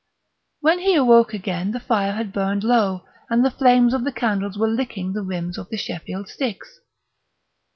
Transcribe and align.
When 0.61 0.79
he 0.79 0.95
awoke 0.95 1.31
again 1.31 1.73
the 1.73 1.79
fire 1.79 2.13
had 2.13 2.33
burned 2.33 2.63
low 2.63 3.05
and 3.29 3.45
the 3.45 3.51
flames 3.51 3.93
of 3.93 4.03
the 4.03 4.11
candles 4.11 4.57
were 4.57 4.67
licking 4.67 5.13
the 5.13 5.21
rims 5.21 5.59
of 5.59 5.69
the 5.69 5.77
Sheffield 5.77 6.27
sticks. 6.27 6.79